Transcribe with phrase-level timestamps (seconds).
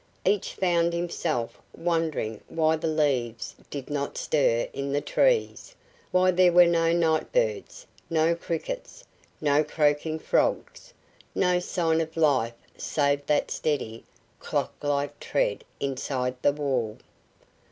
[0.25, 5.75] Each found himself wondering why the leaves did not stir in the trees,
[6.09, 9.03] why there were no nightbirds, no crickets,
[9.39, 10.91] no croaking frogs,
[11.35, 14.03] no sign of life save that steady,
[14.39, 16.97] clocklike tread inside the wall.